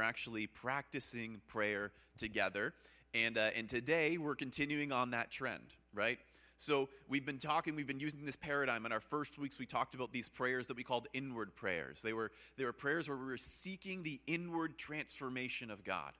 [0.00, 2.72] are actually practicing prayer together.
[3.14, 6.18] And, uh, and today we're continuing on that trend, right?
[6.56, 8.86] So we've been talking, we've been using this paradigm.
[8.86, 12.02] In our first weeks, we talked about these prayers that we called inward prayers.
[12.02, 16.12] They were, they were prayers where we were seeking the inward transformation of God.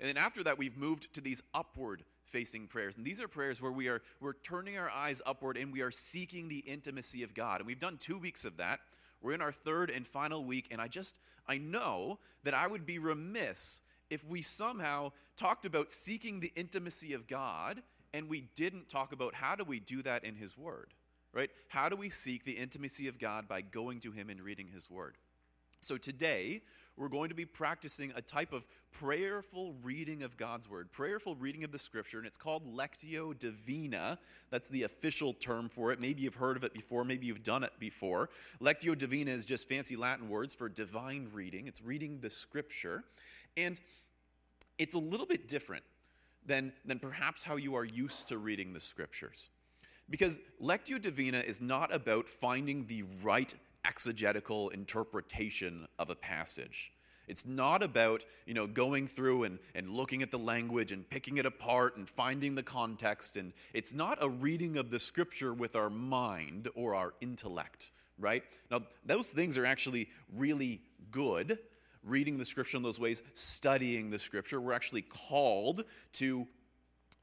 [0.00, 2.96] And then after that, we've moved to these upward facing prayers.
[2.96, 5.90] And these are prayers where we are we're turning our eyes upward and we are
[5.90, 7.60] seeking the intimacy of God.
[7.60, 8.80] And we've done two weeks of that.
[9.20, 12.86] We're in our third and final week, and I just I know that I would
[12.86, 17.82] be remiss if we somehow talked about seeking the intimacy of God
[18.14, 20.94] and we didn't talk about how do we do that in His Word,
[21.32, 21.50] right?
[21.68, 24.90] How do we seek the intimacy of God by going to Him and reading His
[24.90, 25.16] Word?
[25.80, 26.62] So today,
[26.98, 31.64] we're going to be practicing a type of prayerful reading of God's Word, prayerful reading
[31.64, 34.18] of the Scripture, and it's called Lectio Divina.
[34.50, 36.00] That's the official term for it.
[36.00, 38.30] Maybe you've heard of it before, maybe you've done it before.
[38.60, 43.04] Lectio Divina is just fancy Latin words for divine reading, it's reading the Scripture.
[43.56, 43.80] And
[44.78, 45.84] it's a little bit different
[46.46, 49.50] than, than perhaps how you are used to reading the scriptures.
[50.10, 53.52] Because Lectio Divina is not about finding the right
[53.88, 56.92] exegetical interpretation of a passage.
[57.26, 61.36] It's not about, you know, going through and, and looking at the language and picking
[61.36, 63.36] it apart and finding the context.
[63.36, 68.42] And it's not a reading of the scripture with our mind or our intellect, right?
[68.70, 71.58] Now, those things are actually really good
[72.02, 74.60] reading the scripture in those ways, studying the scripture.
[74.60, 76.46] We're actually called to,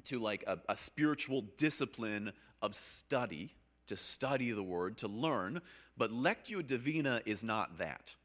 [0.05, 3.55] to like a, a spiritual discipline of study,
[3.87, 5.61] to study the word, to learn.
[5.97, 8.15] But Lectio Divina is not that,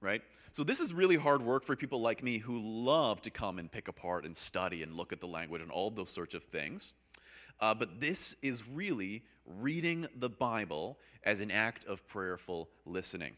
[0.00, 0.22] right?
[0.52, 3.72] So this is really hard work for people like me who love to come and
[3.72, 6.92] pick apart and study and look at the language and all those sorts of things.
[7.60, 13.32] Uh, but this is really reading the Bible as an act of prayerful listening.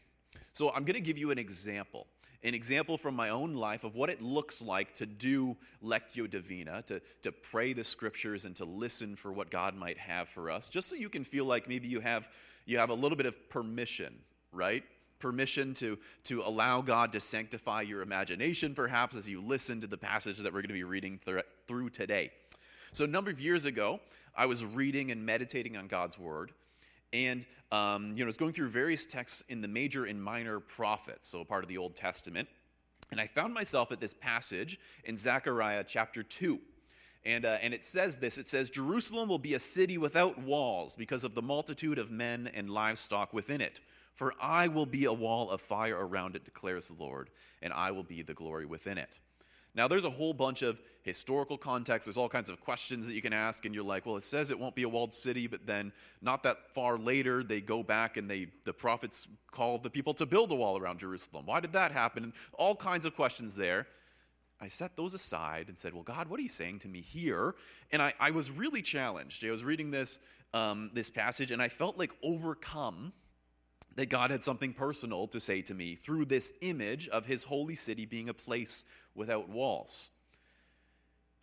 [0.51, 2.07] So I'm going to give you an example
[2.43, 6.83] an example from my own life of what it looks like to do Lectio Divina,
[6.83, 10.69] to, to pray the scriptures and to listen for what God might have for us,
[10.69, 12.27] just so you can feel like maybe you have,
[12.65, 14.13] you have a little bit of permission,
[14.51, 14.83] right?
[15.19, 19.97] Permission to, to allow God to sanctify your imagination, perhaps, as you listen to the
[19.97, 21.19] passage that we're going to be reading
[21.67, 22.31] through today.
[22.91, 23.99] So, a number of years ago,
[24.35, 26.51] I was reading and meditating on God's Word
[27.15, 31.27] and um, you know, was going through various texts in the major and minor prophets,
[31.29, 32.47] so part of the Old Testament.
[33.11, 36.59] And I found myself at this passage in Zechariah chapter 2.
[37.23, 40.95] And, uh, and it says this it says, Jerusalem will be a city without walls
[40.95, 43.79] because of the multitude of men and livestock within it.
[44.13, 47.29] For I will be a wall of fire around it, declares the Lord,
[47.61, 49.09] and I will be the glory within it.
[49.75, 52.05] Now, there's a whole bunch of historical context.
[52.05, 54.49] There's all kinds of questions that you can ask, and you're like, well, it says
[54.49, 55.91] it won't be a walled city, but then
[56.21, 60.25] not that far later, they go back and they the prophets call the people to
[60.25, 61.45] build a wall around Jerusalem.
[61.45, 62.23] Why did that happen?
[62.23, 63.87] And all kinds of questions there.
[64.61, 67.55] I set those aside and said, Well, God, what are you saying to me here?
[67.91, 69.45] And I, I was really challenged.
[69.45, 70.19] I was reading this,
[70.53, 73.11] um, this passage, and I felt like overcome
[73.95, 77.75] that God had something personal to say to me through this image of his holy
[77.75, 80.09] city being a place without walls.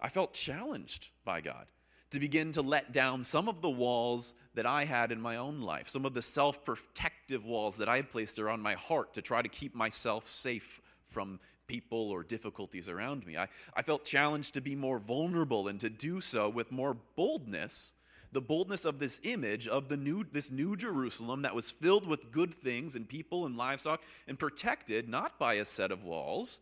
[0.00, 1.66] I felt challenged by God
[2.10, 5.62] to begin to let down some of the walls that I had in my own
[5.62, 9.22] life, some of the self protective walls that I had placed around my heart to
[9.22, 13.38] try to keep myself safe from people or difficulties around me.
[13.38, 17.94] I, I felt challenged to be more vulnerable and to do so with more boldness
[18.32, 22.32] the boldness of this image of the new, this new Jerusalem that was filled with
[22.32, 26.60] good things and people and livestock and protected not by a set of walls,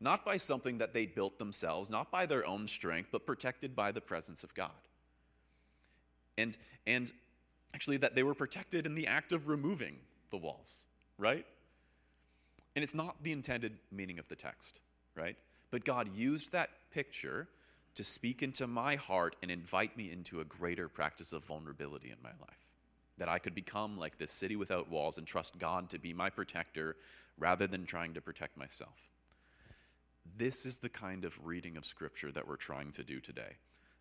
[0.00, 3.90] not by something that they built themselves, not by their own strength, but protected by
[3.90, 4.70] the presence of God.
[6.36, 7.10] And, and
[7.74, 9.96] actually, that they were protected in the act of removing
[10.30, 10.86] the walls,
[11.18, 11.44] right?
[12.76, 14.78] And it's not the intended meaning of the text,
[15.16, 15.36] right?
[15.72, 17.48] But God used that picture
[17.98, 22.16] to speak into my heart and invite me into a greater practice of vulnerability in
[22.22, 22.68] my life.
[23.18, 26.30] That I could become like this city without walls and trust God to be my
[26.30, 26.94] protector
[27.40, 29.08] rather than trying to protect myself.
[30.36, 33.56] This is the kind of reading of Scripture that we're trying to do today.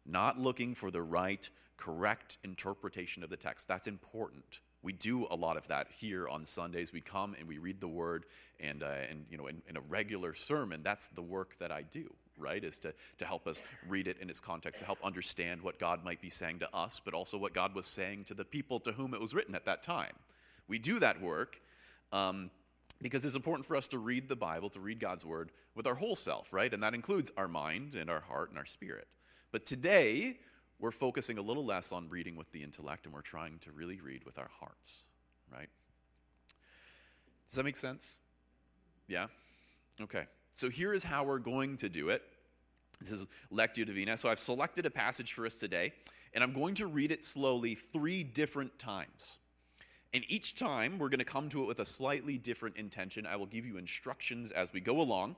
[0.06, 3.68] Not looking for the right, correct interpretation of the text.
[3.68, 4.60] That's important.
[4.84, 6.94] We do a lot of that here on Sundays.
[6.94, 8.28] We come and we read the Word,
[8.60, 11.82] and, uh, and you know, in, in a regular sermon, that's the work that I
[11.82, 12.64] do right?
[12.64, 16.04] Is to, to help us read it in its context, to help understand what God
[16.04, 18.92] might be saying to us, but also what God was saying to the people to
[18.92, 20.14] whom it was written at that time.
[20.68, 21.62] We do that work
[22.12, 22.50] um,
[23.02, 25.96] because it's important for us to read the Bible, to read God's word with our
[25.96, 26.74] whole self, right?
[26.74, 29.08] And that includes our mind and our heart and our spirit.
[29.52, 30.38] But today,
[30.80, 34.00] we're focusing a little less on reading with the intellect and we're trying to really
[34.02, 35.06] read with our hearts,
[35.52, 35.70] right?
[37.48, 38.20] Does that make sense?
[39.08, 39.28] Yeah?
[40.02, 40.26] Okay.
[40.58, 42.24] So here is how we're going to do it.
[43.00, 44.18] This is Lectio Divina.
[44.18, 45.94] So I've selected a passage for us today,
[46.34, 49.38] and I'm going to read it slowly three different times.
[50.16, 53.28] And each time we're going to come to it with a slightly different intention.
[53.28, 55.36] I will give you instructions as we go along.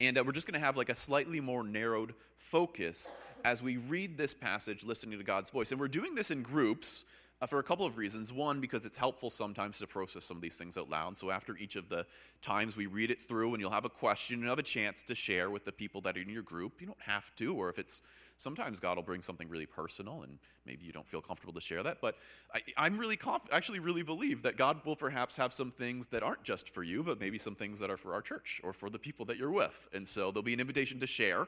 [0.00, 3.12] And uh, we're just going to have like a slightly more narrowed focus
[3.44, 5.72] as we read this passage, listening to God's voice.
[5.72, 7.04] And we're doing this in groups
[7.40, 8.32] uh, for a couple of reasons.
[8.32, 11.18] One, because it's helpful sometimes to process some of these things out loud.
[11.18, 12.06] So after each of the
[12.42, 15.14] times we read it through, and you'll have a question and have a chance to
[15.14, 16.80] share with the people that are in your group.
[16.80, 18.02] You don't have to, or if it's
[18.38, 21.82] sometimes God will bring something really personal, and maybe you don't feel comfortable to share
[21.82, 21.98] that.
[22.00, 22.16] But
[22.54, 26.22] I, am really conf- actually really believe that God will perhaps have some things that
[26.22, 28.90] aren't just for you, but maybe some things that are for our church or for
[28.90, 29.88] the people that you're with.
[29.92, 31.46] And so there'll be an invitation to share.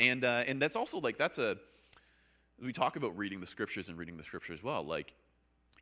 [0.00, 1.58] And, uh, and that's also like, that's a,
[2.62, 4.82] we talk about reading the scriptures and reading the scriptures well.
[4.82, 5.14] Like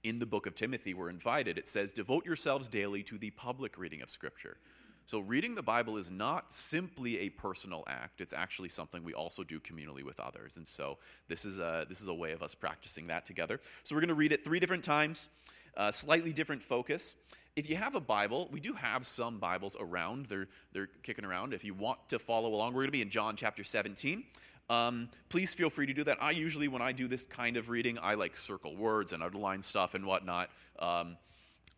[0.04, 3.78] in the book of Timothy, we're invited, it says, devote yourselves daily to the public
[3.78, 4.58] reading of scripture.
[5.06, 9.44] So, reading the Bible is not simply a personal act, it's actually something we also
[9.44, 10.56] do communally with others.
[10.56, 13.60] And so, this is a, this is a way of us practicing that together.
[13.84, 15.28] So, we're going to read it three different times,
[15.76, 17.14] uh, slightly different focus.
[17.54, 20.26] If you have a Bible, we do have some Bibles around.
[20.26, 21.54] They're, they're kicking around.
[21.54, 24.24] If you want to follow along, we're going to be in John chapter 17.
[24.68, 26.18] Um, please feel free to do that.
[26.20, 29.62] I usually, when I do this kind of reading, I like circle words and underline
[29.62, 30.50] stuff and whatnot.
[30.78, 31.16] Um,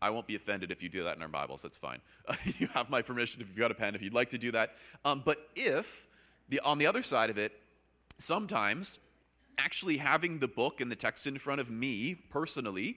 [0.01, 1.63] I won't be offended if you do that in our Bibles.
[1.63, 1.99] That's fine.
[2.27, 4.53] Uh, you have my permission if you've got a pen if you'd like to do
[4.53, 4.77] that.
[5.05, 6.07] Um, but if,
[6.49, 7.53] the, on the other side of it,
[8.19, 8.99] sometimes
[9.59, 12.97] actually having the book and the text in front of me personally,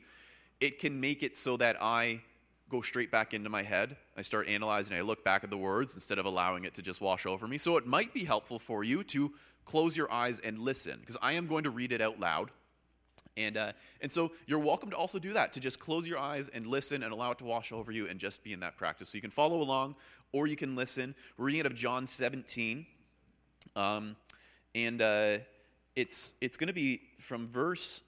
[0.60, 2.22] it can make it so that I
[2.70, 3.98] go straight back into my head.
[4.16, 7.02] I start analyzing, I look back at the words instead of allowing it to just
[7.02, 7.58] wash over me.
[7.58, 9.34] So it might be helpful for you to
[9.66, 12.52] close your eyes and listen, because I am going to read it out loud.
[13.38, 13.72] And, uh,
[14.02, 17.04] and so you're welcome to also do that, to just close your eyes and listen
[17.04, 19.10] and allow it to wash over you and just be in that practice.
[19.10, 19.96] So you can follow along
[20.34, 21.16] or you can listen.
[21.38, 22.86] We're reading out of John 17.
[23.76, 24.16] Um,
[24.76, 25.38] and uh,
[25.96, 28.02] it's, it's going to be from verse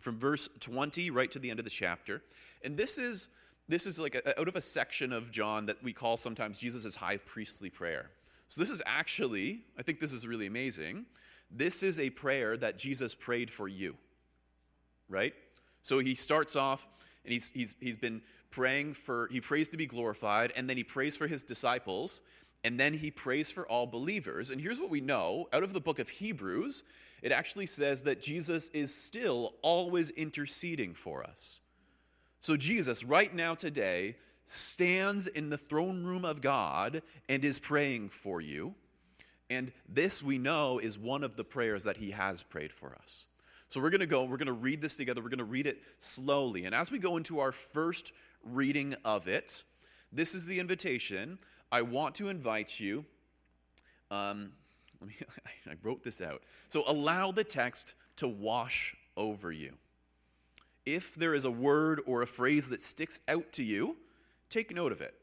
[0.00, 2.22] from verse 20 right to the end of the chapter.
[2.62, 3.28] And this is
[3.68, 6.94] this is like a, out of a section of John that we call sometimes Jesus'
[6.94, 8.10] high priestly prayer.
[8.48, 11.06] So this is actually, I think this is really amazing.
[11.50, 13.96] This is a prayer that Jesus prayed for you,
[15.08, 15.34] right?
[15.82, 16.86] So he starts off
[17.24, 20.84] and he's, he's, he's been praying for, he prays to be glorified, and then he
[20.84, 22.22] prays for his disciples,
[22.64, 24.50] and then he prays for all believers.
[24.50, 26.84] And here's what we know out of the book of Hebrews
[27.22, 31.60] it actually says that Jesus is still always interceding for us.
[32.46, 34.14] So, Jesus, right now, today,
[34.46, 38.76] stands in the throne room of God and is praying for you.
[39.50, 43.26] And this we know is one of the prayers that he has prayed for us.
[43.68, 45.20] So we're going to go, we're going to read this together.
[45.20, 46.66] We're going to read it slowly.
[46.66, 48.12] And as we go into our first
[48.44, 49.64] reading of it,
[50.12, 51.40] this is the invitation.
[51.72, 53.04] I want to invite you.
[54.12, 54.52] Um,
[55.00, 55.16] let me,
[55.68, 56.44] I wrote this out.
[56.68, 59.72] So allow the text to wash over you.
[60.86, 63.96] If there is a word or a phrase that sticks out to you,
[64.48, 65.14] take note of it.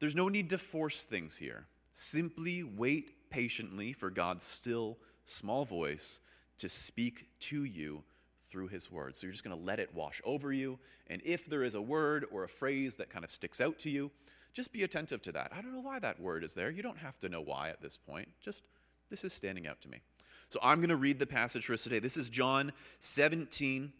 [0.00, 1.66] There's no need to force things here.
[1.92, 6.20] Simply wait patiently for God's still small voice
[6.58, 8.02] to speak to you
[8.48, 9.14] through his word.
[9.14, 10.78] So you're just going to let it wash over you.
[11.08, 13.90] And if there is a word or a phrase that kind of sticks out to
[13.90, 14.10] you,
[14.52, 15.52] just be attentive to that.
[15.56, 16.70] I don't know why that word is there.
[16.70, 18.28] You don't have to know why at this point.
[18.42, 18.64] Just
[19.10, 20.00] this is standing out to me.
[20.48, 22.00] So I'm going to read the passage for us today.
[22.00, 23.92] This is John 17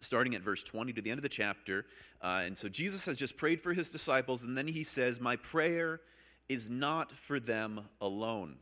[0.00, 1.86] starting at verse 20 to the end of the chapter.
[2.22, 5.36] Uh, and so Jesus has just prayed for his disciples, and then he says, My
[5.36, 6.00] prayer
[6.48, 8.56] is not for them alone.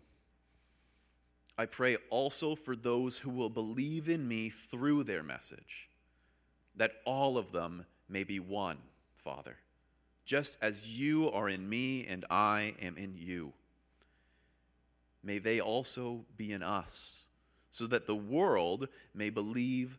[1.59, 5.89] I pray also for those who will believe in me through their message,
[6.77, 8.79] that all of them may be one,
[9.17, 9.57] Father,
[10.25, 13.53] just as you are in me and I am in you.
[15.23, 17.23] May they also be in us,
[17.71, 19.99] so that the world may believe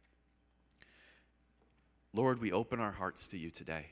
[2.13, 3.87] Lord, we open our hearts to you today,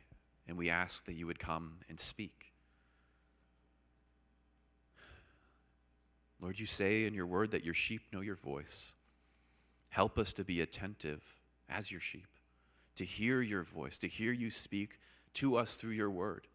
[0.48, 2.52] and we ask that you would come and speak.
[6.42, 8.94] Lord, you say in your word that your sheep know your voice.
[9.90, 11.22] Help us to be attentive
[11.70, 12.28] as your sheep,
[12.96, 15.00] to hear your voice, to hear you speak
[15.36, 16.48] to us through your word,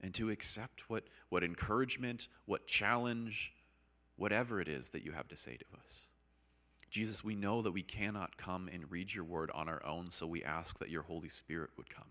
[0.00, 3.52] and to accept what, what encouragement, what challenge,
[4.16, 6.06] whatever it is that you have to say to us.
[6.90, 10.26] Jesus, we know that we cannot come and read your word on our own, so
[10.26, 12.08] we ask that your Holy Spirit would come,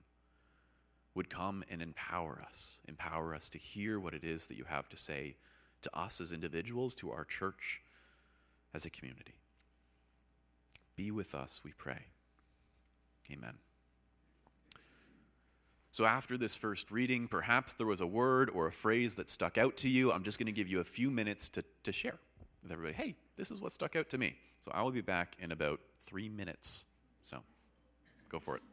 [1.14, 4.90] would come and empower us, empower us to hear what it is that you have
[4.90, 5.36] to say
[5.82, 7.82] to us as individuals, to our church
[8.74, 9.36] as a community.
[10.96, 12.00] Be with us, we pray.
[13.32, 13.56] Amen.
[15.92, 19.58] So, after this first reading, perhaps there was a word or a phrase that stuck
[19.58, 20.12] out to you.
[20.12, 22.20] I'm just going to give you a few minutes to, to share
[22.62, 22.96] with everybody.
[22.96, 24.36] Hey, this is what stuck out to me.
[24.66, 26.86] So, I will be back in about three minutes.
[27.24, 27.38] So,
[28.30, 28.64] go for it.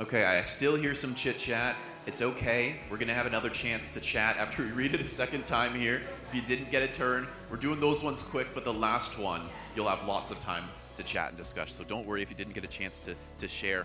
[0.00, 1.76] Okay, I still hear some chit chat.
[2.06, 2.76] It's okay.
[2.90, 5.74] We're going to have another chance to chat after we read it a second time
[5.74, 6.00] here.
[6.26, 9.42] If you didn't get a turn, we're doing those ones quick, but the last one,
[9.76, 10.64] you'll have lots of time
[10.96, 11.74] to chat and discuss.
[11.74, 13.84] So don't worry if you didn't get a chance to, to share.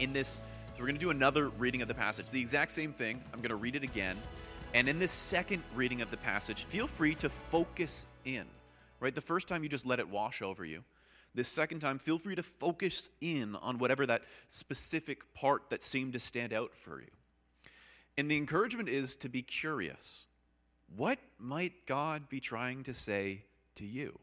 [0.00, 0.42] In this,
[0.74, 2.30] so we're going to do another reading of the passage.
[2.30, 3.24] The exact same thing.
[3.32, 4.18] I'm going to read it again.
[4.74, 8.44] And in this second reading of the passage, feel free to focus in.
[9.00, 9.14] Right?
[9.14, 10.84] The first time you just let it wash over you.
[11.34, 16.12] This second time, feel free to focus in on whatever that specific part that seemed
[16.12, 17.08] to stand out for you.
[18.18, 20.26] And the encouragement is to be curious.
[20.94, 23.44] What might God be trying to say
[23.76, 24.18] to you?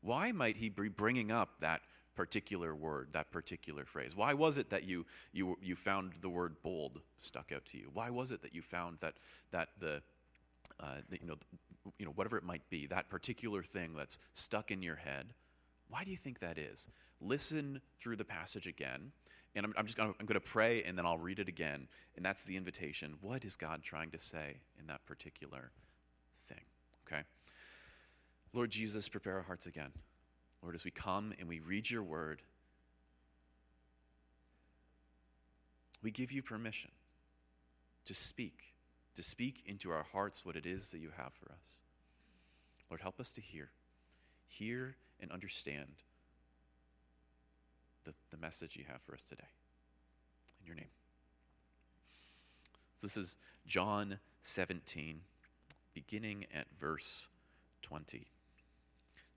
[0.00, 1.82] Why might He be bringing up that
[2.14, 4.16] particular word, that particular phrase?
[4.16, 7.90] Why was it that you, you, you found the word bold stuck out to you?
[7.92, 9.14] Why was it that you found that,
[9.50, 10.00] that the,
[10.80, 11.36] uh, the, you, know,
[11.98, 15.26] you know, whatever it might be, that particular thing that's stuck in your head?
[15.88, 16.88] Why do you think that is?
[17.20, 19.12] Listen through the passage again.
[19.54, 21.88] And I'm, I'm just gonna, I'm going to pray and then I'll read it again.
[22.16, 23.14] And that's the invitation.
[23.20, 25.70] What is God trying to say in that particular
[26.48, 26.60] thing?
[27.06, 27.22] Okay?
[28.52, 29.90] Lord Jesus, prepare our hearts again.
[30.62, 32.42] Lord, as we come and we read your word,
[36.02, 36.90] we give you permission
[38.04, 38.74] to speak,
[39.14, 41.80] to speak into our hearts what it is that you have for us.
[42.90, 43.70] Lord, help us to hear.
[44.46, 45.88] Hear and understand
[48.04, 49.48] the, the message you have for us today.
[50.60, 50.90] In your name.
[52.96, 55.20] So this is John 17,
[55.94, 57.28] beginning at verse
[57.82, 58.26] 20.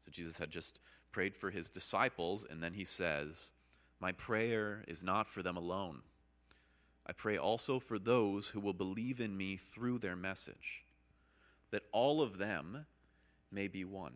[0.05, 0.79] So Jesus had just
[1.12, 3.53] prayed for his disciples, and then he says,
[4.00, 6.01] My prayer is not for them alone.
[7.05, 10.84] I pray also for those who will believe in me through their message,
[11.72, 12.86] that all of them
[13.51, 14.15] may be one.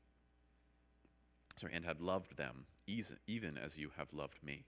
[1.69, 4.63] And have loved them, even as you have loved me.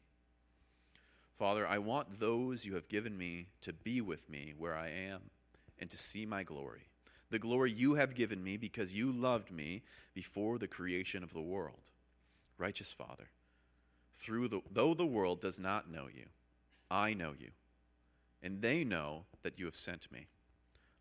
[1.38, 5.22] Father, I want those you have given me to be with me where I am
[5.80, 6.88] and to see my glory,
[7.30, 9.82] the glory you have given me because you loved me
[10.14, 11.90] before the creation of the world.
[12.58, 13.30] Righteous Father,
[14.16, 16.26] through the, though the world does not know you,
[16.90, 17.50] I know you,
[18.42, 20.28] and they know that you have sent me.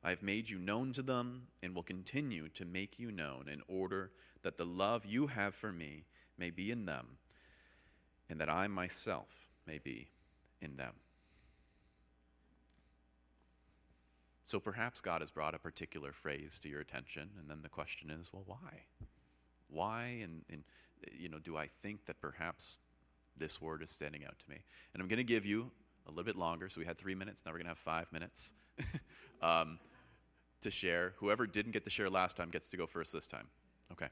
[0.03, 3.63] I have made you known to them and will continue to make you known in
[3.69, 4.11] order
[4.43, 6.05] that the love you have for me
[6.39, 7.07] may be in them
[8.29, 9.29] and that I myself
[9.67, 10.09] may be
[10.61, 10.95] in them.
[14.45, 18.11] So perhaps God has brought a particular phrase to your attention, and then the question
[18.11, 18.83] is, well, why?
[19.69, 20.03] Why?
[20.23, 20.63] And, and
[21.17, 22.79] you know, do I think that perhaps
[23.39, 24.59] this word is standing out to me?
[24.93, 25.71] And I'm going to give you
[26.07, 26.69] a little bit longer.
[26.69, 27.45] So we had three minutes.
[27.47, 28.52] Now we're going to have five minutes.
[29.43, 29.78] um,
[30.63, 31.13] to share.
[31.19, 33.47] Whoever didn't get to share last time gets to go first this time.
[33.93, 34.09] Okay.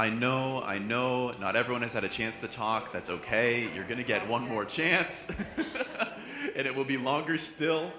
[0.00, 2.90] I know, I know, not everyone has had a chance to talk.
[2.90, 3.68] That's okay.
[3.74, 5.30] You're going to get one more chance,
[6.56, 7.92] and it will be longer still.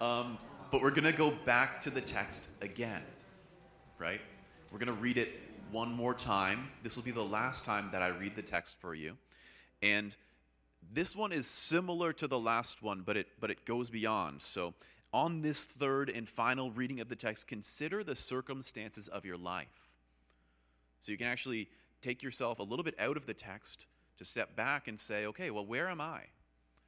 [0.00, 0.38] Um,
[0.70, 3.02] but we're going to go back to the text again,
[3.98, 4.20] right?
[4.70, 5.30] We're going to read it
[5.72, 6.68] one more time.
[6.84, 9.16] This will be the last time that I read the text for you.
[9.82, 10.14] And
[10.92, 14.42] this one is similar to the last one, but it, but it goes beyond.
[14.42, 14.74] So,
[15.12, 19.88] on this third and final reading of the text, consider the circumstances of your life.
[21.00, 21.68] So, you can actually
[22.02, 23.86] take yourself a little bit out of the text
[24.18, 26.22] to step back and say, okay, well, where am I?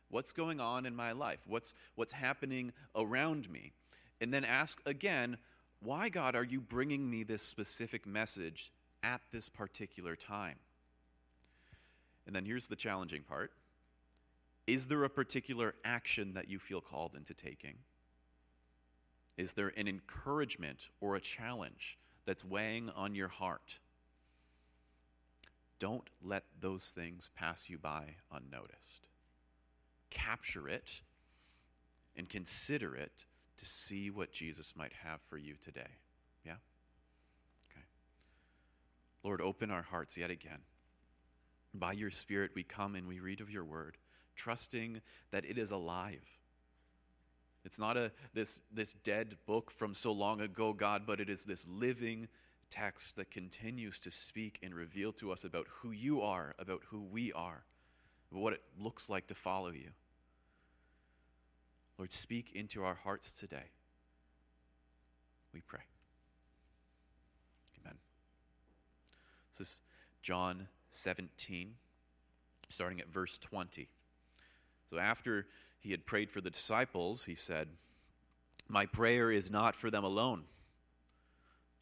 [0.09, 1.41] What's going on in my life?
[1.47, 3.73] What's, what's happening around me?
[4.21, 5.39] And then ask again,
[5.81, 8.71] why, God, are you bringing me this specific message
[9.03, 10.57] at this particular time?
[12.27, 13.53] And then here's the challenging part
[14.67, 17.77] Is there a particular action that you feel called into taking?
[19.37, 21.97] Is there an encouragement or a challenge
[22.27, 23.79] that's weighing on your heart?
[25.81, 29.09] Don't let those things pass you by unnoticed
[30.11, 31.01] capture it
[32.17, 33.25] and consider it
[33.57, 35.99] to see what Jesus might have for you today.
[36.45, 36.57] Yeah?
[37.71, 37.85] Okay.
[39.23, 40.59] Lord, open our hearts yet again.
[41.73, 43.97] By your Spirit, we come and we read of your word,
[44.35, 46.25] trusting that it is alive.
[47.65, 51.45] It's not a this this dead book from so long ago, God, but it is
[51.45, 52.27] this living
[52.71, 57.03] text that continues to speak and reveal to us about who you are, about who
[57.03, 57.65] we are,
[58.31, 59.91] what it looks like to follow you.
[61.99, 63.71] Lord, speak into our hearts today.
[65.53, 65.81] We pray.
[67.81, 67.99] Amen.
[69.59, 69.83] This is
[70.23, 71.75] John 17,
[72.69, 73.89] starting at verse 20.
[74.89, 75.47] So after
[75.81, 77.69] he had prayed for the disciples, he said,
[78.69, 80.45] My prayer is not for them alone.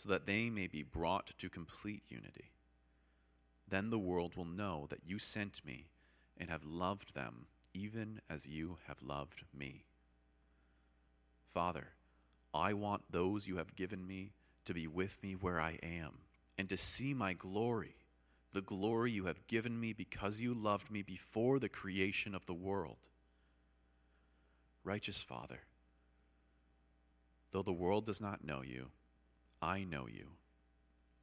[0.00, 2.52] so that they may be brought to complete unity.
[3.68, 5.88] Then the world will know that you sent me
[6.38, 9.84] and have loved them even as you have loved me.
[11.52, 11.88] Father,
[12.54, 14.32] I want those you have given me
[14.64, 16.20] to be with me where I am
[16.56, 17.96] and to see my glory,
[18.54, 22.54] the glory you have given me because you loved me before the creation of the
[22.54, 22.96] world.
[24.82, 25.60] Righteous Father,
[27.50, 28.86] though the world does not know you,
[29.62, 30.32] I know you,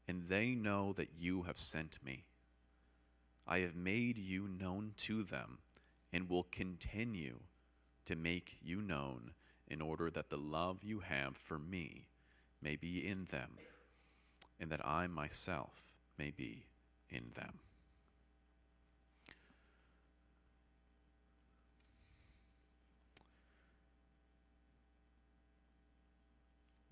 [0.07, 2.25] and they know that you have sent me.
[3.47, 5.59] I have made you known to them
[6.13, 7.39] and will continue
[8.05, 9.31] to make you known
[9.67, 12.07] in order that the love you have for me
[12.61, 13.57] may be in them,
[14.59, 16.65] and that I myself may be
[17.09, 17.59] in them.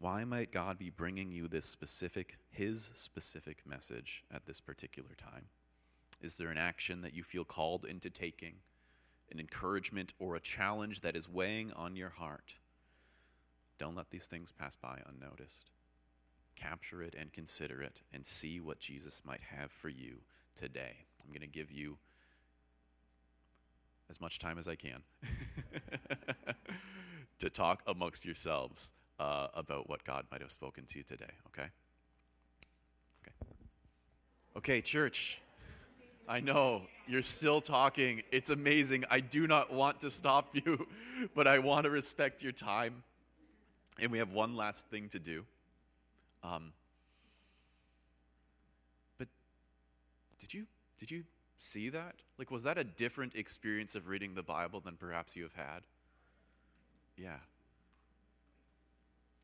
[0.05, 5.45] Why might God be bringing you this specific, His specific message at this particular time?
[6.21, 8.57] Is there an action that you feel called into taking,
[9.31, 12.53] an encouragement or a challenge that is weighing on your heart?
[13.79, 15.71] Don't let these things pass by unnoticed.
[16.55, 20.17] Capture it and consider it and see what Jesus might have for you
[20.55, 20.97] today.
[21.23, 21.97] I'm going to give you
[24.11, 25.01] as much time as I can
[27.39, 31.69] to talk amongst yourselves uh, about what God might have spoken to you today, okay?
[33.23, 33.51] Okay.
[34.57, 35.39] Okay, church.
[36.27, 38.23] I know you're still talking.
[38.31, 39.05] It's amazing.
[39.09, 40.87] I do not want to stop you,
[41.35, 43.03] but I want to respect your time.
[43.99, 45.45] And we have one last thing to do.
[46.43, 46.73] Um,
[49.17, 49.27] but
[50.39, 50.65] did you
[50.99, 51.23] did you
[51.57, 52.15] see that?
[52.37, 55.81] Like, was that a different experience of reading the Bible than perhaps you have had?
[57.17, 57.37] Yeah.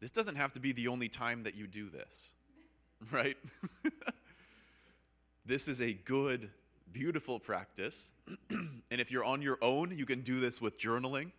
[0.01, 2.33] This doesn't have to be the only time that you do this,
[3.11, 3.37] right?
[5.45, 6.49] this is a good,
[6.91, 8.11] beautiful practice.
[8.49, 11.31] and if you're on your own, you can do this with journaling.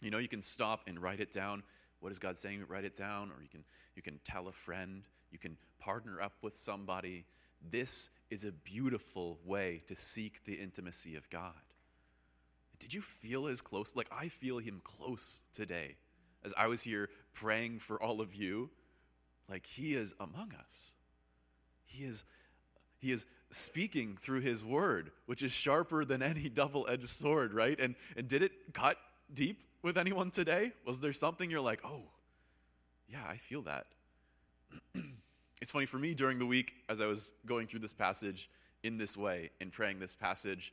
[0.00, 1.62] You know, you can stop and write it down
[2.02, 2.64] what is God saying?
[2.68, 3.62] Write it down, or you can,
[3.94, 7.24] you can tell a friend, you can partner up with somebody.
[7.70, 11.52] This is a beautiful way to seek the intimacy of God.
[12.80, 13.94] Did you feel his close?
[13.94, 15.94] Like, I feel him close today.
[16.44, 18.70] As I was here praying for all of you,
[19.48, 20.92] like, he is among us.
[21.84, 22.24] He is,
[22.98, 27.78] He is speaking through his word, which is sharper than any double edged sword, right?
[27.78, 28.96] And, and did it cut
[29.32, 30.72] deep with anyone today?
[30.86, 32.02] Was there something you're like, oh,
[33.08, 33.86] yeah, I feel that?
[35.60, 38.48] it's funny for me during the week as I was going through this passage
[38.82, 40.72] in this way and praying this passage,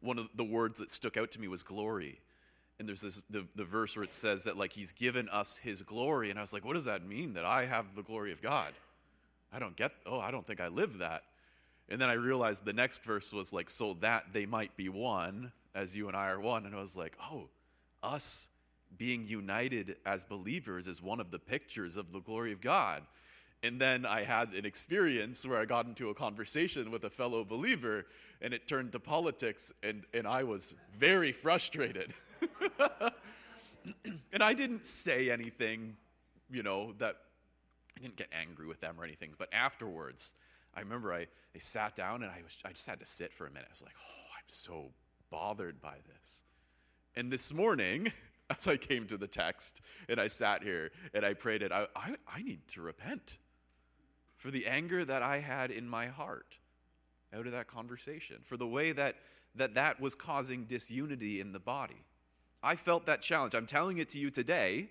[0.00, 2.20] one of the words that stuck out to me was glory.
[2.78, 5.82] And there's this the, the verse where it says that like he's given us his
[5.82, 6.30] glory.
[6.30, 7.34] And I was like, what does that mean?
[7.34, 8.72] That I have the glory of God?
[9.52, 11.24] I don't get oh, I don't think I live that.
[11.88, 15.52] And then I realized the next verse was like, so that they might be one,
[15.74, 16.66] as you and I are one.
[16.66, 17.48] And I was like, oh,
[18.02, 18.50] us
[18.96, 23.02] being united as believers is one of the pictures of the glory of God.
[23.62, 27.44] And then I had an experience where I got into a conversation with a fellow
[27.44, 28.06] believer,
[28.40, 32.14] and it turned to politics, and, and I was very frustrated.
[34.32, 35.96] and I didn't say anything,
[36.50, 37.16] you know, that
[37.96, 39.32] I didn't get angry with them or anything.
[39.36, 40.34] But afterwards,
[40.74, 43.46] I remember I, I sat down and I, was, I just had to sit for
[43.46, 43.66] a minute.
[43.68, 44.90] I was like, oh, I'm so
[45.30, 46.44] bothered by this.
[47.16, 48.12] And this morning,
[48.56, 51.88] as I came to the text and I sat here and I prayed it, I,
[51.96, 53.38] I, I need to repent
[54.38, 56.56] for the anger that I had in my heart
[57.36, 59.16] out of that conversation, for the way that
[59.54, 62.02] that, that was causing disunity in the body.
[62.62, 63.54] I felt that challenge.
[63.54, 64.88] I'm telling it to you today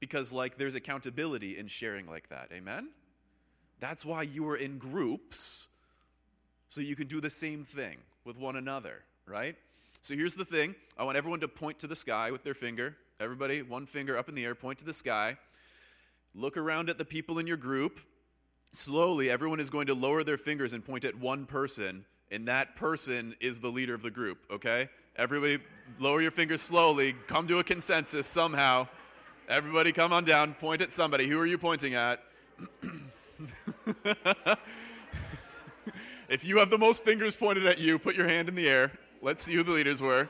[0.00, 2.48] because, like, there's accountability in sharing like that.
[2.52, 2.88] Amen?
[3.80, 5.68] That's why you are in groups,
[6.68, 9.56] so you can do the same thing with one another, right?
[10.00, 12.96] So here's the thing I want everyone to point to the sky with their finger.
[13.20, 15.36] Everybody, one finger up in the air, point to the sky.
[16.34, 18.00] Look around at the people in your group.
[18.74, 22.74] Slowly, everyone is going to lower their fingers and point at one person, and that
[22.74, 24.88] person is the leader of the group, okay?
[25.14, 25.60] Everybody,
[26.00, 27.14] lower your fingers slowly.
[27.28, 28.88] Come to a consensus somehow.
[29.48, 30.54] Everybody, come on down.
[30.54, 31.28] Point at somebody.
[31.28, 32.24] Who are you pointing at?
[36.28, 38.90] if you have the most fingers pointed at you, put your hand in the air.
[39.22, 40.28] Let's see who the leaders were.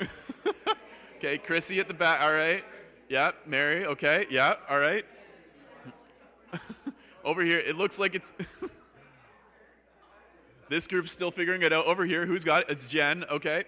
[1.18, 2.22] okay, Chrissy at the back.
[2.22, 2.64] All right.
[3.10, 3.46] Yep.
[3.46, 3.84] Mary.
[3.84, 4.24] Okay.
[4.30, 4.62] Yep.
[4.70, 5.04] All right.
[7.26, 8.32] Over here, it looks like it's.
[10.70, 11.84] this group's still figuring it out.
[11.84, 12.70] Over here, who's got it?
[12.70, 13.24] It's Jen.
[13.24, 13.64] Okay.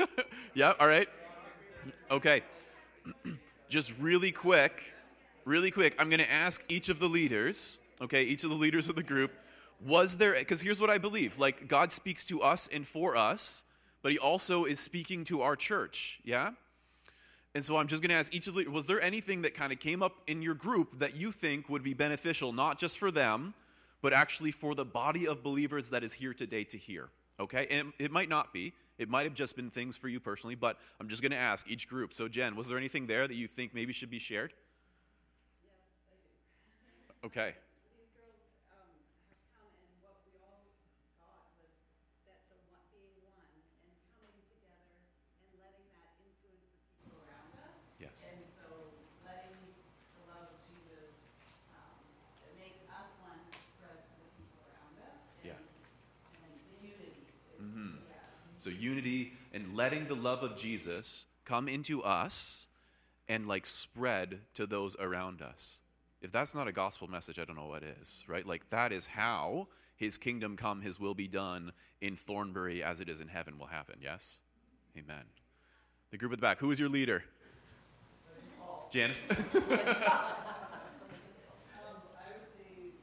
[0.54, 0.72] yeah.
[0.80, 1.08] All right.
[2.10, 2.42] Okay.
[3.68, 4.94] Just really quick
[5.44, 8.88] really quick, I'm going to ask each of the leaders, okay, each of the leaders
[8.88, 9.32] of the group,
[9.84, 13.64] was there, because here's what I believe like, God speaks to us and for us,
[14.02, 16.52] but He also is speaking to our church, yeah?
[17.54, 19.72] And so I'm just going to ask each of the, was there anything that kind
[19.72, 23.10] of came up in your group that you think would be beneficial, not just for
[23.10, 23.54] them,
[24.02, 27.10] but actually for the body of believers that is here today to hear?
[27.38, 27.68] Okay?
[27.70, 28.72] And it might not be.
[28.98, 31.70] It might have just been things for you personally, but I'm just going to ask
[31.70, 32.12] each group.
[32.12, 34.52] So, Jen, was there anything there that you think maybe should be shared?
[37.24, 37.54] Okay.
[48.04, 48.28] Yes.
[48.28, 48.68] And so
[49.24, 51.16] letting the love of Jesus,
[51.72, 51.96] um,
[52.44, 53.40] that makes us one,
[53.80, 55.16] spread to the people around us.
[55.40, 55.60] And, Yeah.
[56.44, 57.24] And the unity.
[57.56, 58.04] is- Mhm.
[58.08, 58.20] Yeah.
[58.58, 62.68] So unity and letting the love of Jesus come into us
[63.28, 65.80] and like spread to those around us.
[66.20, 68.46] If that's not a gospel message, I don't know what is, right?
[68.46, 73.08] Like that is how his kingdom come, his will be done in Thornbury as it
[73.08, 74.00] is in heaven will happen.
[74.02, 74.42] Yes?
[74.96, 75.24] Amen.
[76.10, 77.24] The group at the back, who is your leader?
[78.90, 79.20] Janice?
[81.74, 82.94] Um, I would say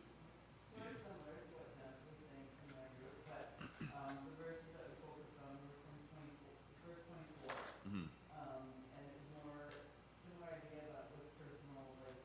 [0.74, 3.46] sort of similar to what Jess was saying from my group, but,
[3.94, 6.56] um, the verses that we focused on were from twenty-four,
[6.88, 7.54] verse twenty-four.
[7.86, 8.08] Mhm.
[8.34, 8.64] Um,
[8.98, 9.62] and it was more
[10.26, 12.24] similar idea, but with personal, like,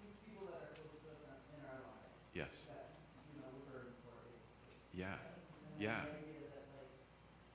[0.00, 2.16] pe- people that are close to us in our lives.
[2.34, 2.54] Yes.
[2.72, 2.98] That,
[3.30, 4.74] you know, we're burdened for, basically.
[4.96, 5.16] Yeah.
[5.20, 6.00] And Yeah.
[6.02, 6.90] The idea that like,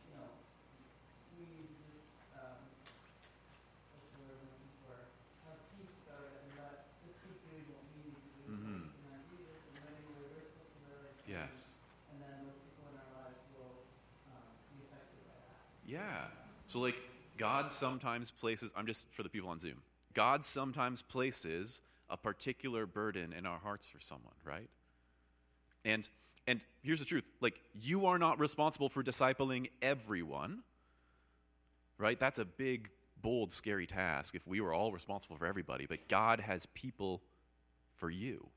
[0.08, 0.30] you know,
[1.36, 2.08] we need to just,
[2.40, 2.60] um,
[3.94, 4.96] what's the word I'm looking for,
[5.48, 8.44] have peace about it and not just keep doing what we need to do.
[8.48, 8.90] Mhm.
[8.90, 11.04] focusing on Jesus and letting the way we're supposed to live.
[11.08, 11.56] and- Yes.
[12.12, 13.84] And then those people in our lives will,
[14.32, 15.60] um, be affected by that.
[15.88, 16.26] Yeah.
[16.68, 16.98] So, like,
[17.38, 19.82] God sometimes places, I'm just for the people on Zoom,
[20.14, 24.70] God sometimes places a particular burden in our hearts for someone, right?
[25.86, 26.08] And
[26.48, 30.64] and here's the truth like you are not responsible for discipling everyone
[31.98, 32.90] right that's a big
[33.22, 37.22] bold scary task if we were all responsible for everybody but god has people
[37.98, 38.48] for you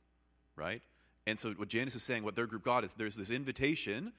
[0.54, 0.82] right
[1.26, 4.12] and so what janice is saying what their group got is there's this invitation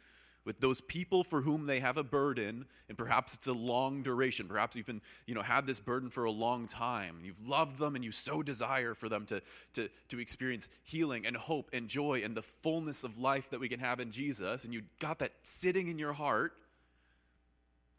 [0.44, 4.48] with those people for whom they have a burden, and perhaps it's a long duration.
[4.48, 7.18] Perhaps you've been, you know, had this burden for a long time.
[7.24, 9.42] You've loved them and you so desire for them to,
[9.74, 13.70] to, to experience healing and hope and joy and the fullness of life that we
[13.70, 16.54] can have in Jesus, and you got that sitting in your heart.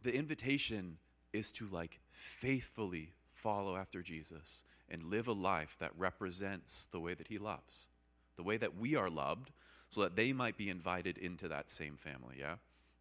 [0.03, 0.99] The invitation
[1.33, 7.15] is to like faithfully follow after Jesus and live a life that represents the way
[7.15, 7.89] that he loves,
[8.37, 9.53] the way that we are loved
[9.93, 12.55] so that they might be invited into that same family, yeah?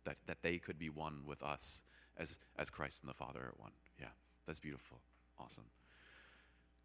[0.04, 1.84] That, that they could be one with us
[2.18, 3.72] as, as Christ and the Father are one.
[4.00, 4.08] Yeah,
[4.46, 4.98] that's beautiful.
[5.40, 5.64] Awesome.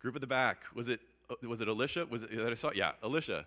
[0.00, 2.06] Group at the back, was it, uh, was it Alicia?
[2.08, 2.70] Was it that I saw?
[2.72, 3.44] Yeah, Alicia.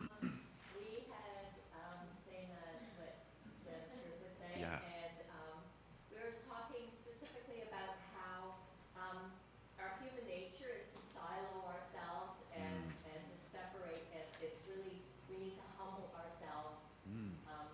[0.00, 0.40] Um,
[0.80, 3.12] we had, um, same as what
[3.60, 4.64] Jen's group was saying.
[4.64, 4.80] Yeah.
[4.80, 5.60] And, um,
[6.08, 8.56] we were talking specifically about how,
[8.96, 9.28] um,
[9.76, 13.12] our human nature is to silo ourselves and, Mm.
[13.12, 14.08] and to separate.
[14.16, 17.68] And it's really, we need to humble ourselves, Mm, um,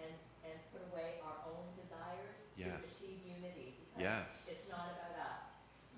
[0.00, 0.14] and,
[0.46, 3.02] and put away our own desires to Yes.
[3.02, 3.74] achieve unity.
[3.98, 4.46] Yes.
[4.46, 5.50] Because it's not about us.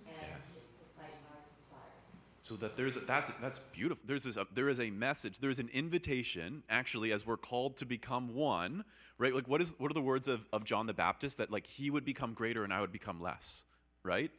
[0.09, 0.67] And Yes.
[0.81, 2.05] despite our desires.
[2.51, 4.03] So that there's a, that's that's beautiful.
[4.05, 5.39] There's this, uh, there is a message.
[5.39, 8.85] There is an invitation actually as we're called to become one,
[9.19, 9.33] right?
[9.33, 11.91] Like what is what are the words of, of John the Baptist that like he
[11.91, 13.63] would become greater and I would become less,
[14.03, 14.33] right?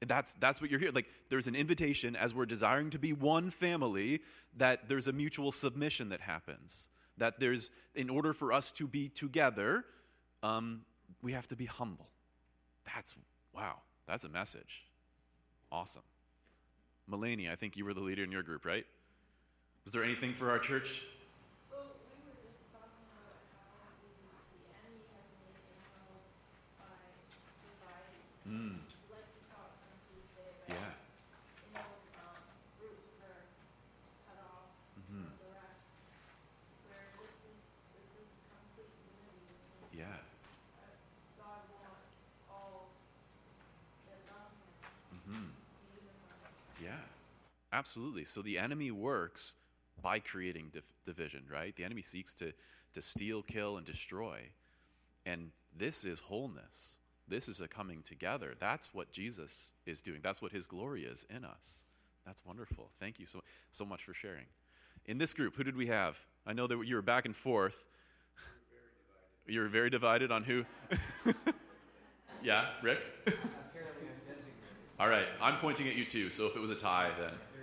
[0.00, 0.90] That's that's what you're here.
[0.90, 4.22] Like there's an invitation as we're desiring to be one family
[4.56, 6.88] that there's a mutual submission that happens.
[7.18, 9.84] That there's in order for us to be together,
[10.42, 10.80] um,
[11.20, 12.08] we have to be humble.
[12.94, 13.14] That's
[13.54, 13.82] wow.
[14.06, 14.86] That's a message.
[15.70, 16.04] Awesome.
[17.08, 18.84] Melanie, I think you were the leader in your group, right?
[19.86, 21.02] Is there anything for our church?
[21.70, 24.08] Well, we were just talking about how the,
[24.56, 26.32] the enemy has made inroads
[26.80, 26.96] by
[27.60, 28.24] dividing.
[28.48, 28.80] Mm,
[29.12, 30.92] Like we talked on Tuesday about, yeah.
[31.60, 31.88] you know,
[32.24, 32.40] um,
[32.80, 33.44] groups are
[34.24, 35.84] cut off hmm from the rest.
[36.88, 37.60] Where this is,
[37.92, 39.52] this is complete unity.
[39.52, 40.16] and Yeah.
[40.80, 40.88] uh,
[41.36, 42.08] God wants
[42.48, 42.96] all
[44.08, 46.48] that love him hmm to be unified.
[46.80, 47.04] Yeah.
[47.74, 48.24] Absolutely.
[48.24, 49.56] So the enemy works
[50.00, 51.74] by creating div- division, right?
[51.74, 52.52] The enemy seeks to,
[52.94, 54.38] to steal, kill, and destroy.
[55.26, 56.98] And this is wholeness.
[57.26, 58.54] This is a coming together.
[58.60, 60.20] That's what Jesus is doing.
[60.22, 61.84] That's what his glory is in us.
[62.24, 62.90] That's wonderful.
[63.00, 63.40] Thank you so,
[63.72, 64.46] so much for sharing.
[65.06, 66.16] In this group, who did we have?
[66.46, 67.84] I know that you were back and forth.
[69.46, 70.64] You were very divided on who?
[72.42, 73.00] yeah, Rick?
[73.26, 74.44] Apparently I'm designated.
[74.98, 77.30] All right, I'm pointing at you too, so if it was a tie, then There
[77.30, 77.53] you go.